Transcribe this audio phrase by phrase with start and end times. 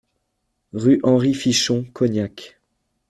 [0.73, 2.57] Rue Henri Fichon, Cognac